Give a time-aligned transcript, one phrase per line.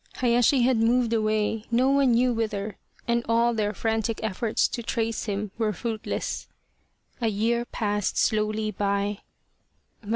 [0.15, 2.75] Hayashi had moved away no one knew whither,
[3.07, 6.47] and all their frantic efforts to trace him were fruitless.
[7.21, 9.19] A year passed slowly by.